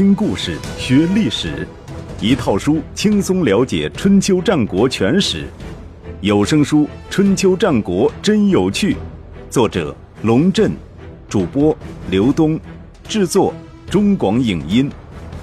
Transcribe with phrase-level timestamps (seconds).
[0.00, 1.68] 听故事学历史，
[2.22, 5.46] 一套书轻松了解春秋战国全史。
[6.22, 8.94] 有声书《春秋战国真有趣》，
[9.50, 10.72] 作者龙震，
[11.28, 11.76] 主播
[12.10, 12.58] 刘东，
[13.06, 13.52] 制作
[13.90, 14.90] 中广影音，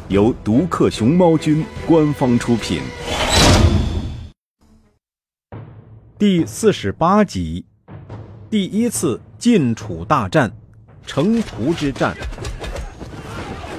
[0.08, 2.82] 由独克熊猫君官方出品。
[6.18, 7.64] 第四十八集，
[8.50, 10.52] 第一次晋楚大战——
[11.06, 12.18] 城濮之战。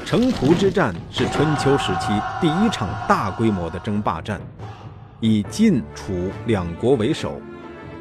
[0.08, 4.40] 城濮之战是春秋时期第一场大规模的争霸战，
[5.20, 7.38] 以晋、楚两国为首。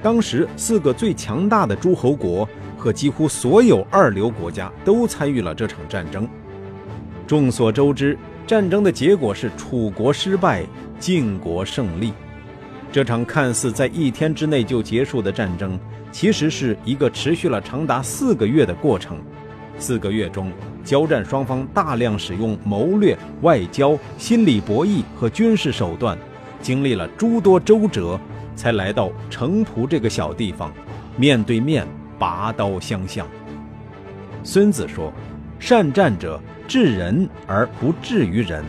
[0.02, 2.48] 当时四个最强大的诸侯国
[2.78, 6.26] 和几乎所有二流国家都参与了这场战争。
[7.28, 10.64] 众所周知，战争的结果是楚国失败，
[10.98, 12.14] 晋国胜利。
[12.90, 15.78] 这场看似在一天之内就结束的战争，
[16.10, 19.18] 其实是一个持续了长达四个月的过程。
[19.80, 20.52] 四个月中，
[20.84, 26.18] 交战双方大量使用谋略、外交、心理博弈和军事手段，
[26.62, 28.20] 经历了诸多周折，
[28.56, 30.74] 才来到城濮这个小地方，
[31.16, 33.28] 面对面拔刀相向。
[34.44, 35.14] 孙子说
[35.60, 38.64] ：“善战者治人而不治于人。”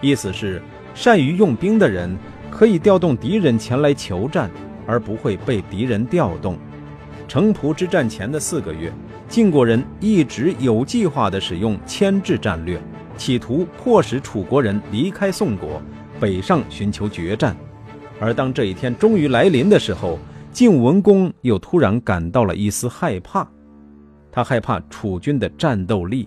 [0.00, 0.60] 意思是，
[0.94, 2.16] 善于用兵的人
[2.50, 4.50] 可以调动敌人前来求战，
[4.86, 6.58] 而不会被敌人调动。
[7.28, 8.92] 城濮之战前的四个月。
[9.28, 12.80] 晋国人一直有计划地使用牵制战略，
[13.18, 15.82] 企图迫使楚国人离开宋国，
[16.18, 17.54] 北上寻求决战。
[18.18, 20.18] 而当这一天终于来临的时候，
[20.50, 23.46] 晋文公又突然感到了一丝害怕。
[24.32, 26.26] 他害怕楚军的战斗力。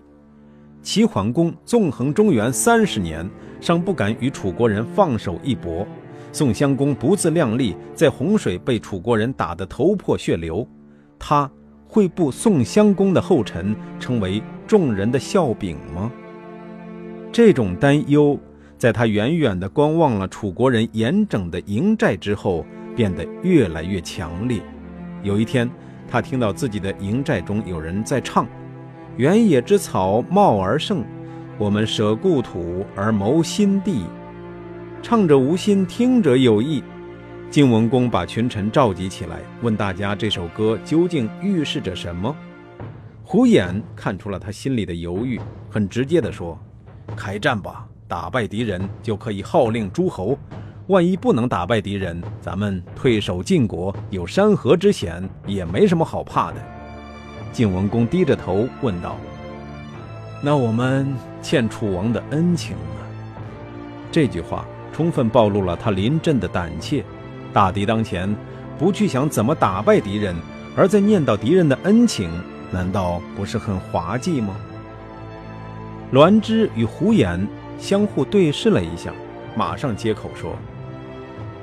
[0.84, 3.28] 齐桓公纵横中原三十年，
[3.60, 5.88] 尚不敢与楚国人放手一搏。
[6.32, 10.68] 宋襄公不自量力，在洪水被楚国人打得头破血流。
[11.18, 11.50] 他。
[11.92, 16.10] 会步宋襄公的后尘，成为众人的笑柄吗？
[17.34, 18.40] 这种担忧，
[18.78, 22.66] 在他远远地观望了楚国人严整的营寨之后，
[22.96, 24.62] 变得越来越强烈。
[25.22, 25.70] 有一天，
[26.10, 28.48] 他听到自己的营寨中有人在唱
[29.18, 31.04] ：“原野之草茂而盛，
[31.58, 34.06] 我们舍故土而谋新地。”
[35.04, 36.82] 唱者无心，听者有意。
[37.52, 42.34] 晋文公把群臣召集起来，问大家这首歌究竟预示着什么。
[43.26, 45.38] 胡衍看出了他心里的犹豫，
[45.70, 46.58] 很直接地说
[47.14, 50.38] ：“开战吧，打败敌人就可以号令诸侯。
[50.88, 56.58] 万一不能打败敌人，咱们退守晋国，有山河之险，也没什么好怕的。”
[57.52, 59.18] 晋文公低着头问道
[60.42, 61.06] ：“那我们
[61.42, 63.36] 欠楚王的恩情呢？”
[64.10, 67.04] 这句话充分暴露了他临阵的胆怯。
[67.54, 68.34] 大敌当前，
[68.78, 70.36] 不去想怎么打败敌人，
[70.76, 72.32] 而在念叨敌人的恩情，
[72.72, 74.56] 难道不是很滑稽吗？
[76.12, 77.40] 栾枝与胡衍
[77.78, 79.14] 相互对视了一下，
[79.56, 80.56] 马上接口说：“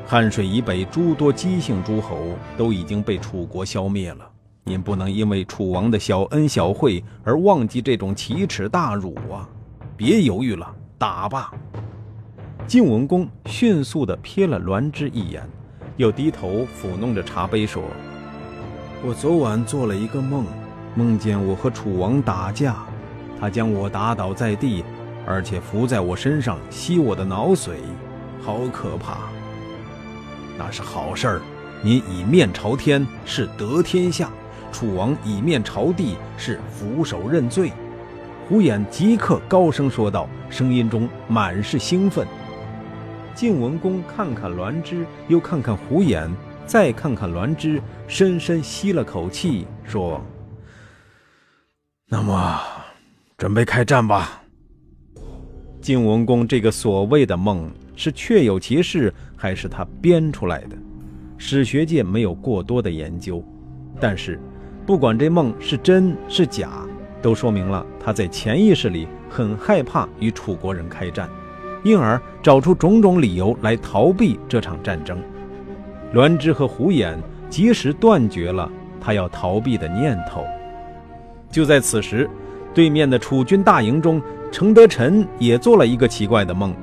[0.07, 2.19] 汉水以北诸多姬姓诸侯
[2.57, 4.31] 都已经被楚国消灭了，
[4.65, 9.49] 您不能因为楚王的小恩小惠而忘记这种奇耻大辱啊！
[9.97, 11.53] 别犹豫了，打吧！”
[12.67, 15.43] 晋文公迅速地瞥了栾枝一眼。
[15.99, 17.83] 又低头抚弄着茶杯说
[19.05, 20.47] ：“我昨晚做了一个梦，
[20.95, 22.77] 梦见我和楚王打架，
[23.39, 24.85] 他将我打倒在地，
[25.27, 27.73] 而且伏在我身上吸我的脑髓，
[28.41, 29.29] 好可怕！
[30.57, 31.41] 那是好事儿，
[31.83, 34.31] 你以面朝天是得天下，
[34.71, 37.73] 楚王以面朝地是俯首认罪。”
[38.49, 42.25] 胡衍即刻高声说道，声音中满是兴奋。
[43.39, 46.29] 晋文公看看栾枝，又看看胡衍，
[46.67, 50.21] 再看看栾枝，深深吸了口气，说
[52.11, 52.61] ：“那么，
[53.37, 54.43] 准备开战吧。”
[55.81, 60.77] 晋文公这个所谓的梦是确有其事，还是他编出来的？
[61.37, 63.41] 史学界没有过多的研究，
[64.01, 64.41] 但是，
[64.85, 66.85] 不管这梦是真是假，
[67.23, 71.31] 都说明了他在潜意识里很害怕与楚国人开战。
[71.83, 75.19] 因而找出种种理由来逃避这场战争。
[76.13, 77.17] 栾枝和胡衍
[77.51, 78.71] 及时断绝了
[79.01, 80.45] 他要逃避的念头。
[81.51, 82.29] 就在此时，
[82.75, 84.21] 对面的楚军大营中，
[84.51, 86.75] 程德臣也做了一个奇怪的梦。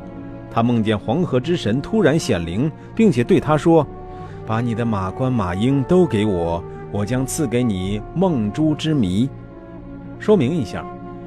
[0.51, 3.85] 他梦见黄河之神突然显灵，并且对他说
[4.47, 9.29] ：“把你的马关、马英都给我，我将赐给你梦珠之谜。”
[10.17, 10.85] 说明一下，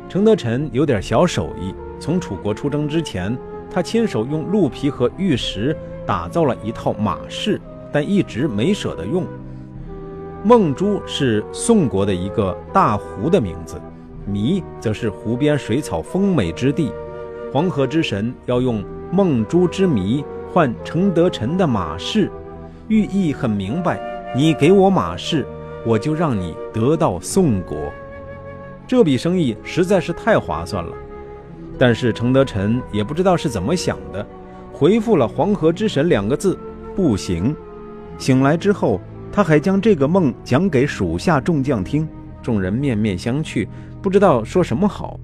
[0.09, 3.37] 程德臣有点小手艺，从楚国出征之前。
[3.71, 5.77] 他亲手用鹿皮和玉石
[6.07, 7.61] 打造了一套马饰，
[7.93, 9.25] 但一直没舍得用。
[10.45, 13.81] 梦珠是宋国的一个大湖的名字，
[14.25, 16.93] 迷则是湖边水草丰美之地。
[17.53, 22.31] 黄河之神要用梦珠之谜换程德臣的马氏，
[22.89, 24.01] 寓意很明白：
[24.37, 25.47] 你给我马氏，
[25.85, 27.77] 我就让你得到宋国。
[28.87, 30.93] 这笔生意实在是太划算了。
[31.79, 34.27] 但是程德臣也不知道是怎么想的，
[34.73, 36.59] 回复了“黄河之神”两个字，
[36.97, 37.55] 不行。
[38.19, 42.09] 醒来之后，他还将这个梦讲给属下众将听，
[42.43, 43.69] 众人面面相觑，
[44.03, 45.21] 不知道说什么好。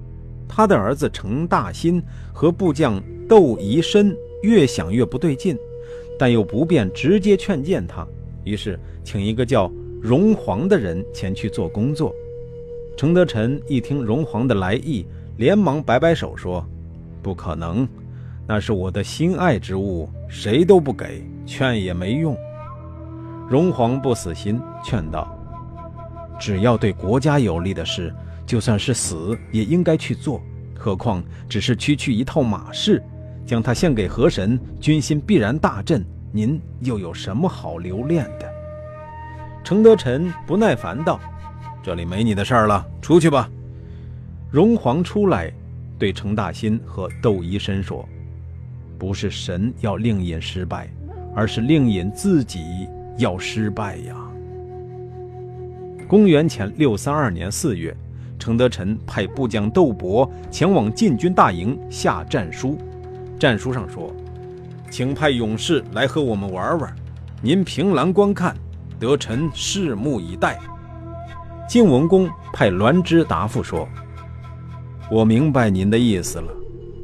[0.47, 5.57] 他的儿子程大新和部将窦宜深越想越不对劲，
[6.17, 8.07] 但又不便直接劝谏他，
[8.45, 9.69] 于是请一个叫
[10.01, 12.15] 荣皇的人前去做工作。
[12.95, 15.05] 程德臣一听荣皇的来意，
[15.37, 16.65] 连忙摆摆手说
[17.21, 17.87] ：“不可能，
[18.47, 22.37] 那是我的心爱之物，谁都不给，劝也没用。”
[23.49, 25.37] 荣皇不死心，劝道
[26.39, 28.13] ：“只要对国家有利的事，
[28.45, 30.41] 就算是死也应该去做。
[30.77, 33.03] 何况只是区区一套马氏，
[33.45, 36.05] 将它献给河神，军心必然大振。
[36.31, 38.49] 您又有什么好留恋的？”
[39.63, 41.19] 程德臣不耐烦道
[41.83, 43.49] ：“这里没你的事儿了，出去吧。”
[44.51, 45.51] 荣皇出来，
[45.99, 48.07] 对程大新和窦医生说
[48.97, 50.89] ：“不是神要令尹失败，
[51.35, 52.87] 而是令尹自己。”
[53.17, 54.13] 要失败呀！
[56.05, 57.95] 公元前六三二年四月，
[58.37, 62.77] 程德臣派部将窦伯前往晋军大营下战书。
[63.39, 64.13] 战书上说
[64.91, 66.93] ：“请派勇士来和我们玩玩，
[67.41, 68.53] 您凭栏观看，
[68.99, 70.59] 得臣拭目以待。”
[71.69, 73.87] 晋文公派栾枝答复说
[75.11, 76.47] ：“我明白您的意思了。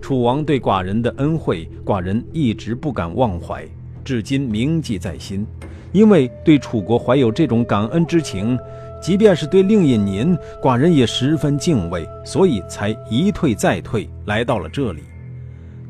[0.01, 3.65] 楚王对寡人的恩惠，寡人一直不敢忘怀，
[4.03, 5.45] 至今铭记在心。”
[5.93, 8.57] 因为对楚国怀有这种感恩之情，
[9.01, 15.01] 即便是对令尹您，寡人也十分敬畏，所以才一退再退，来到了这里。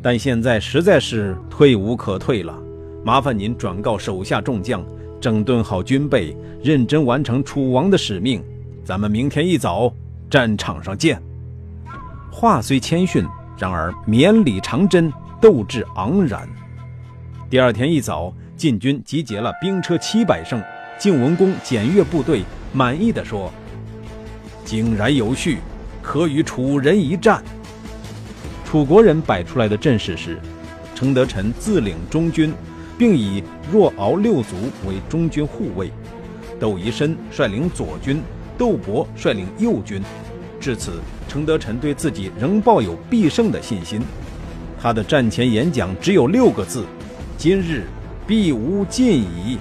[0.01, 2.57] 但现在实在是退无可退了，
[3.05, 4.83] 麻烦您转告手下众将，
[5.19, 8.43] 整顿好军备，认真完成楚王的使命。
[8.83, 9.93] 咱们明天一早
[10.31, 11.21] 战场上见。
[12.31, 13.25] 话虽谦逊，
[13.57, 15.11] 然而绵里长针，
[15.41, 16.47] 斗志昂然。
[17.49, 18.33] 第二天一早。
[18.57, 20.61] 晋军集结了兵车七百乘，
[20.99, 23.51] 晋文公检阅部队，满意的说
[24.63, 25.57] ：“井然有序，
[25.99, 27.43] 可与楚人一战。”
[28.63, 30.39] 楚国人摆出来的阵势是：
[30.93, 32.53] 程德臣自领中军，
[32.99, 34.55] 并以若敖六族
[34.87, 35.87] 为中军护卫；
[36.59, 38.21] 窦宜深率领左军，
[38.59, 40.03] 窦伯率领右军。
[40.61, 40.93] 至此，
[41.27, 43.99] 程德臣对自己仍抱有必胜的信心。
[44.81, 46.85] 他的战前演讲只有六个字
[47.37, 47.85] ：“今日。”
[48.27, 49.57] 必无尽矣。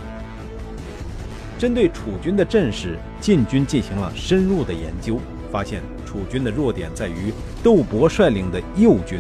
[1.59, 5.19] 针对楚军的阵势，晋军进行了深入的研究，
[5.51, 7.33] 发现楚军的弱点在于
[7.65, 9.19] 窦伯率领的右军，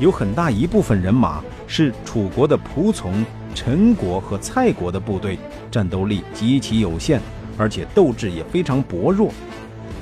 [0.00, 5.38] 有很大一部分人马是楚国的仆从陈国和蔡国的部队，
[5.70, 7.20] 战斗力极其有限，
[7.56, 9.30] 而且斗志也非常薄弱。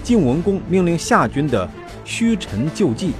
[0.05, 1.67] 晋文公命令下军的
[2.05, 3.13] 虚陈就计，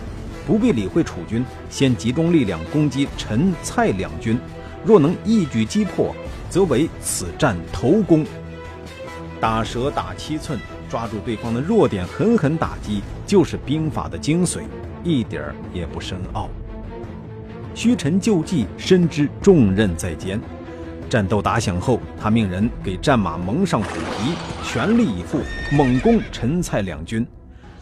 [0.47, 4.39] 不必理会楚军，先集中力量攻击陈、蔡两军。
[4.85, 6.15] 若能一举击破，
[6.51, 8.27] 则为此战头功。
[9.41, 14.61] 打蛇打七寸，抓住对方的弱点，狠狠打击，就是兵法的精髓，
[15.03, 16.51] 一点儿也不深奥。
[17.75, 20.39] 虚陈就计，深知重任在肩。
[21.09, 24.35] 战斗打响后，他命人给战马蒙上虎皮，
[24.65, 25.41] 全力以赴
[25.73, 27.27] 猛攻陈蔡两军。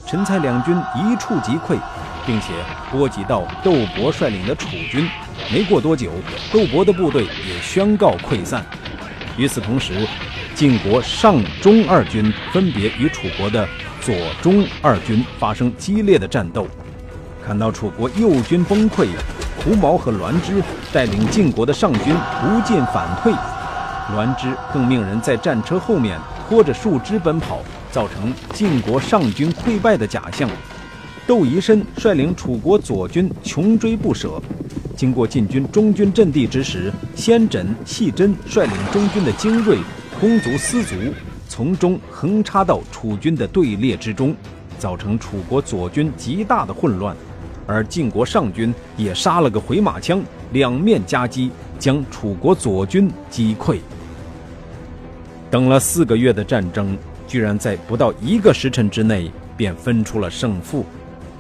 [0.06, 1.78] 陈蔡两军一触即溃，
[2.26, 2.52] 并且
[2.90, 5.08] 波及到窦伯率领的楚军。
[5.52, 6.10] 没过多久，
[6.52, 8.64] 窦伯的部队也宣告溃散。
[9.36, 10.06] 与此同时，
[10.54, 13.66] 晋国上中二军分别与楚国的
[14.00, 16.66] 左中二军发生激烈的战斗。
[17.44, 19.06] 看到楚国右军崩溃，
[19.64, 20.60] 胡毛和栾枝
[20.92, 23.32] 带领晋国的上军不进反退，
[24.12, 27.60] 栾枝更命人在战车后面拖着树枝奔跑，
[27.92, 30.50] 造成晋国上军溃败的假象。
[31.28, 34.42] 窦宜深率领楚国左军穷追不舍。
[34.96, 39.78] 经过晋军中军阵地之时，先轸、细真率领中军的精锐
[40.20, 40.96] 弓卒、司卒，
[41.48, 44.34] 从中横插到楚军的队列之中，
[44.76, 47.16] 造成楚国左军极大的混乱。
[47.72, 53.78] 而晋国上军也杀了个回马枪，两面夹击，将楚国左军击溃。
[55.50, 60.84] 等了四个月的战争，居然在不到一个时辰之内便分出了胜负。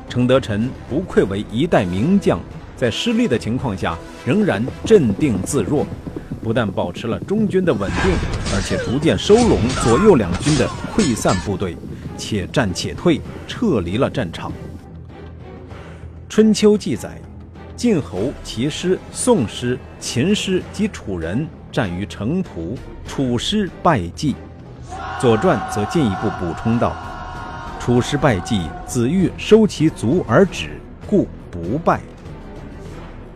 [0.08, 2.40] 程德臣不愧为一代名将。
[2.74, 3.96] 在失利的情况下，
[4.26, 5.86] 仍然镇定自若，
[6.42, 8.10] 不但保持了中军的稳定，
[8.52, 11.76] 而且逐渐收拢左右两军的溃散部队，
[12.18, 14.50] 且战且退，撤离了战场。
[16.34, 17.10] 春秋》记载，
[17.76, 22.74] 晋侯、齐师、宋师、秦师及楚人战于城濮，
[23.06, 24.34] 楚师败绩。
[25.20, 26.96] 《左传》则进一步补充道
[27.78, 32.00] ：“楚师败绩，子欲收其卒而止，故不败。”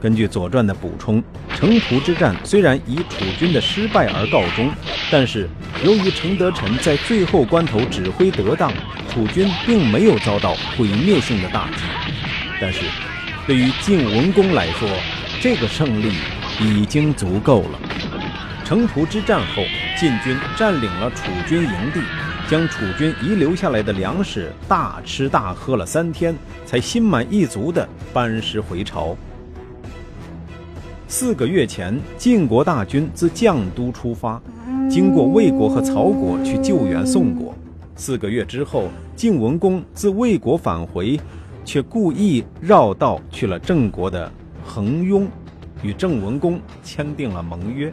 [0.01, 1.23] 根据《左传》的补充，
[1.55, 4.71] 城濮之战虽然以楚军的失败而告终，
[5.13, 5.47] 但是
[5.85, 8.73] 由于程德臣在最后关头指挥得当，
[9.11, 11.83] 楚军并没有遭到毁灭性的打击。
[12.61, 12.81] 但是，
[13.47, 14.89] 对于晋文公来说，
[15.41, 16.13] 这个胜利
[16.61, 17.79] 已经足够了。
[18.65, 19.63] 城濮之战后，
[19.99, 22.01] 晋军占领了楚军营地，
[22.49, 26.35] 将楚军遗留下来的粮食大吃大喝了三天，
[26.65, 29.17] 才心满意足地班师回朝。
[31.07, 34.43] 四个月前，晋国大军自绛都出发，
[34.91, 37.55] 经过魏国和曹国去救援宋国。
[37.95, 41.21] 四个月之后，晋文公自魏国返回，
[41.67, 44.33] 却故意绕道去了郑国的
[44.65, 45.29] 衡雍，
[45.83, 47.93] 与郑文公签订了盟约。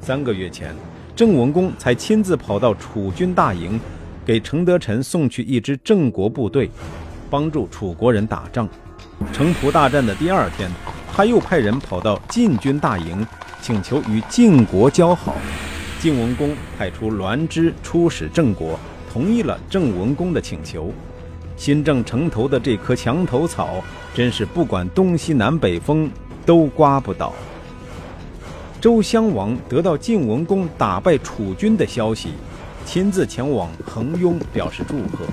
[0.00, 0.74] 三个月前，
[1.14, 3.78] 郑文公才亲自跑到楚军大营，
[4.24, 6.70] 给程德臣送去一支郑国部队，
[7.30, 8.68] 帮助楚国人打仗。
[9.32, 10.68] 城濮大战的第二天。
[11.16, 13.24] 他又派人跑到晋军大营，
[13.62, 15.36] 请求与晋国交好。
[16.00, 18.76] 晋文公派出栾枝出使郑国，
[19.12, 20.92] 同意了郑文公的请求。
[21.56, 23.82] 新郑城头的这棵墙头草，
[24.14, 26.10] 真是不管东西南北风
[26.44, 27.32] 都刮不倒。
[28.80, 32.30] 周襄王得到晋文公打败楚军的消息，
[32.84, 35.24] 亲自前往衡雍表示祝贺。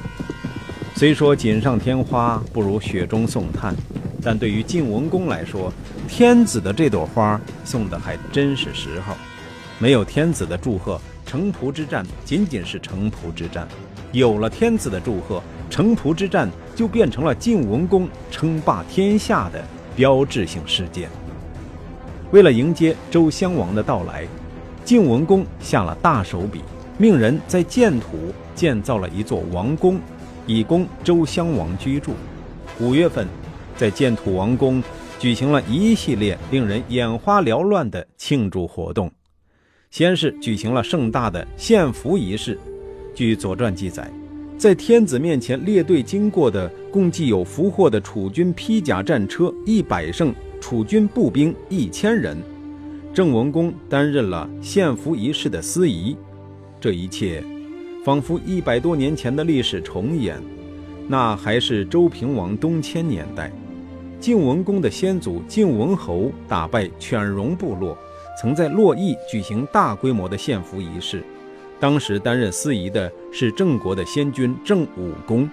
[0.95, 3.75] 虽说锦上添花不如雪中送炭。
[4.23, 5.73] 但对于晋文公来说，
[6.07, 9.15] 天子的这朵花送的还真是时候。
[9.79, 13.65] 没有天子的祝贺，城濮之战仅仅是城濮之战；
[14.11, 19.63] 有了天子的祝贺，城濮之战就变成了晋文公称霸天下的
[19.95, 21.09] 标志性事件。
[22.31, 24.27] 为了迎接周襄王的到来，
[24.85, 26.61] 晋文公下了大手笔，
[26.99, 29.99] 命人在建土建造了一座王宫，
[30.45, 32.11] 以供周襄王居住。
[32.79, 33.25] 五月份。
[33.77, 34.83] 在建土王宫
[35.17, 39.11] 举行了一系列令人眼花缭乱的庆祝活动。
[39.89, 42.59] 先是举行了盛大的献俘仪式。
[43.15, 44.07] 据《左传》记载，
[44.61, 52.37] 在天子面前列队经过的共计有俘获的楚军披甲战车一百乘，楚军步兵一千人。
[53.11, 56.15] 郑文公担任了献俘仪式的司仪。
[56.79, 57.43] 这一切，
[58.05, 60.39] 仿佛一百多年前的历史重演。
[61.07, 63.51] 那还是周平王东迁年代。
[64.19, 67.97] 晋文公的先祖晋文侯打败犬戎部落，
[68.39, 71.23] 曾在洛邑举行大规模的献俘仪式。
[71.81, 75.49] 当时担任司仪的是郑国的先君郑武公。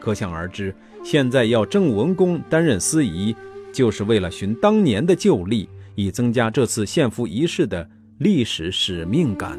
[0.00, 0.72] 可想而知，
[1.04, 3.34] 现在要郑文公担任司仪，
[3.72, 7.86] 就是为了寻当年的旧例，以增加这次献俘仪式的
[8.18, 9.58] 历史使命感。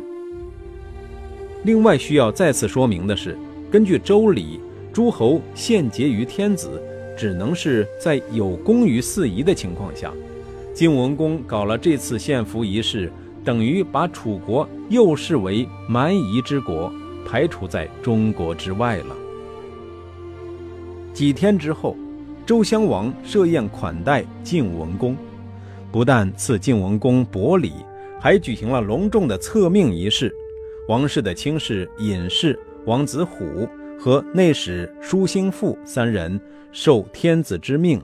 [1.63, 3.37] 另外需要再次说明的是，
[3.69, 4.59] 根据周礼，
[4.91, 6.81] 诸侯献节于天子。
[7.15, 10.11] 只能是在有功于四夷的情况下，
[10.73, 13.11] 晋文公搞了这次献俘仪式，
[13.43, 16.91] 等于把楚国又视为蛮夷之国，
[17.27, 19.15] 排除在中国之外了。
[21.13, 21.95] 几天之后，
[22.45, 25.15] 周襄王设宴款待晋文公，
[25.91, 27.73] 不但赐晋文公薄礼，
[28.19, 30.33] 还举行了隆重的册命仪式。
[30.87, 33.67] 王室的卿士尹氏、王子虎
[33.99, 36.39] 和内史舒兴父三人。
[36.75, 38.01] 受天子之命，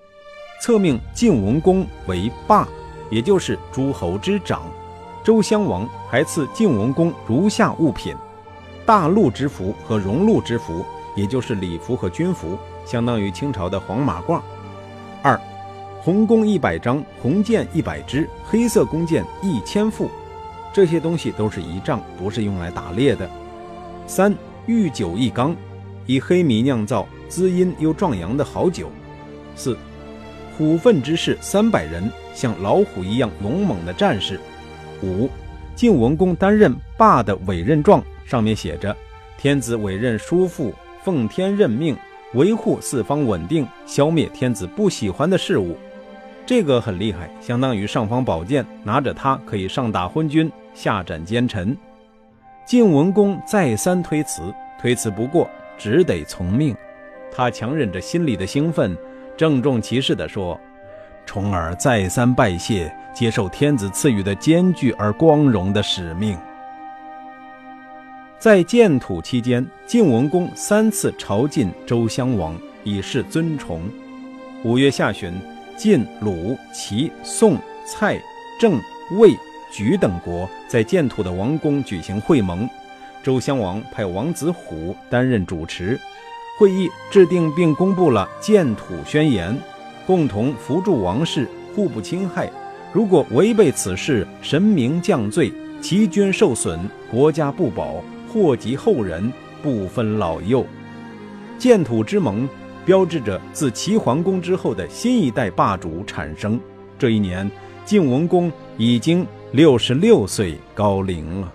[0.61, 2.69] 册命晋文公为霸，
[3.09, 4.61] 也就是诸侯之长。
[5.29, 8.15] 周襄王还赐晋文公如下物品：
[8.83, 10.83] 大鹿之服和戎禄之服，
[11.15, 14.41] 也就是礼服和军服，相当于清朝的黄马褂。
[15.21, 15.39] 二，
[16.01, 20.09] 红弓一百张，红箭一百支，黑色弓箭一千副。
[20.73, 23.29] 这些东西都是仪仗，不是用来打猎的。
[24.07, 25.55] 三，御酒一缸，
[26.07, 27.07] 以黑米酿造。
[27.27, 28.89] 滋阴又壮阳的好酒。
[29.55, 29.77] 四，
[30.57, 34.39] 虎奋之士三百人，像老虎一样勇猛的战士。
[35.03, 35.29] 五，
[35.75, 38.95] 晋文公担任霸的委任状，上面写着
[39.37, 41.95] ：“天子委任叔父，奉天任命，
[42.33, 45.77] 维护四方稳定，消灭天子不喜欢的事物。”
[46.45, 51.77] 这个很厉害，相当于尚方宝剑，拿着它可以上打昏君，下斩奸臣。
[52.65, 56.75] 晋文公再三推辞，推辞不过，只得从命。
[57.31, 58.97] 他强忍着心里的兴奋，
[59.37, 60.59] 郑重其事地说
[61.25, 66.37] ：“重耳再三拜谢，接受天子赐予的艰巨而光荣的使命。”
[68.39, 73.81] 在建土期间，晋文公三次朝觐周襄王，以示尊崇。
[74.63, 75.33] 五月下旬，
[75.75, 78.17] 晋、鲁、齐、宋、蔡、
[78.59, 78.79] 郑、
[79.19, 79.31] 魏、
[79.73, 82.69] 莒等国在建土的王宫举行会盟，
[83.21, 85.99] 周襄王派王子虎担任主持。
[86.57, 89.57] 会议制定并公布了建土宣言，
[90.05, 92.49] 共同扶助王室，互不侵害。
[92.91, 96.79] 如果违背此事，神明降罪，齐军受损，
[97.11, 99.31] 国家不保，祸及后人，
[99.61, 100.65] 不分老幼。
[101.59, 102.49] 建土之盟，
[102.85, 106.59] 标志着自齐桓公之后的新一代霸主产生。
[106.97, 107.49] 这一年，
[107.85, 111.53] 晋文公已经六十六岁高龄了。